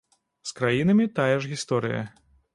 [0.51, 2.03] З краінамі тая ж гісторыя.